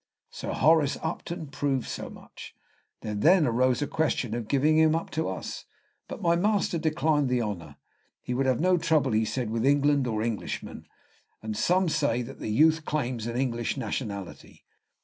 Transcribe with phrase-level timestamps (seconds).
[0.31, 2.55] Sir Horace Upton proved so much.
[3.01, 5.65] There then arose a question of giving him up to us;
[6.07, 7.75] but my master declined the honor,
[8.19, 10.87] he would have no trouble, he said, with England or Englishmen;
[11.43, 14.65] and some say that the youth claims an English nationality.